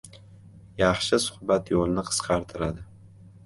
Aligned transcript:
•Yaxshi 0.83 1.21
suhbat 1.27 1.71
yo‘lni 1.75 2.07
qisqartiradi. 2.11 2.87